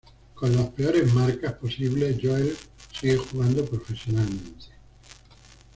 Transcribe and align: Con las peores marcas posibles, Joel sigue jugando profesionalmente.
Con 0.33 0.55
las 0.55 0.67
peores 0.69 1.13
marcas 1.13 1.53
posibles, 1.53 2.17
Joel 2.19 2.57
sigue 2.91 3.17
jugando 3.17 3.63
profesionalmente. 3.65 4.65